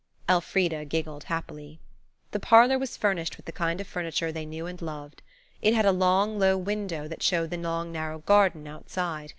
[0.27, 1.79] Elfrida giggled happily.
[2.31, 5.21] The parlour was furnished with the kind of furniture they knew and loved.
[5.61, 9.29] It had a long, low window that showed the long, narrow garden outside.